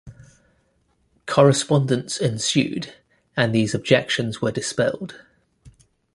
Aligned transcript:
Correspondence 1.27 2.17
ensued, 2.17 2.95
and 3.37 3.53
these 3.53 3.75
objections 3.75 4.41
were 4.41 4.51
dispelled. 4.51 5.21